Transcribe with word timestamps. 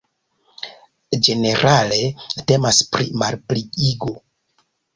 Ĝenerale 1.27 2.01
temas 2.53 2.81
pri 2.97 3.09
malpliigo. 3.25 4.13